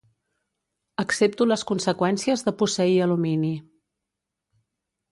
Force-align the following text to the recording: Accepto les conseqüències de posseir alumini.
Accepto 1.03 1.47
les 1.51 1.65
conseqüències 1.73 2.45
de 2.49 2.55
posseir 2.63 2.99
alumini. 3.09 3.55